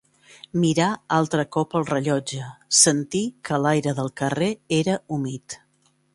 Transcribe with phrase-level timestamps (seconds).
[0.61, 0.85] Mirà
[1.17, 2.47] altre cop el rellotge,
[2.79, 5.61] sentí que l'aire del carrer era humit